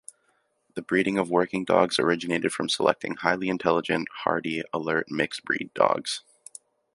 [0.73, 6.23] The breeding of working dogs originated from selecting highly intelligent, hardy, alert mixed-breed dogs.